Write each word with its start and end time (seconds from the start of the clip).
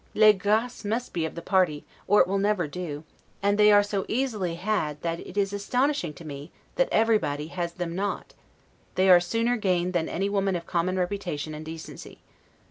Les 0.15 0.33
graces 0.33 0.83
must 0.83 1.13
be 1.13 1.25
of 1.25 1.35
the 1.35 1.43
party, 1.43 1.85
or 2.07 2.21
it 2.21 2.27
will 2.27 2.39
never 2.39 2.65
do; 2.67 3.03
and 3.43 3.55
they 3.59 3.71
are 3.71 3.83
so 3.83 4.03
easily 4.07 4.55
had, 4.55 4.99
that 5.03 5.19
it 5.19 5.37
is 5.37 5.53
astonishing 5.53 6.11
to 6.11 6.25
me 6.25 6.49
that 6.75 6.89
everybody 6.91 7.49
has 7.49 7.73
them 7.73 7.93
not; 7.95 8.33
they 8.95 9.11
are 9.11 9.19
sooner 9.19 9.57
gained 9.57 9.93
than 9.93 10.09
any 10.09 10.27
woman 10.27 10.55
of 10.55 10.65
common 10.65 10.97
reputation 10.97 11.53
and 11.53 11.65
decency. 11.65 12.19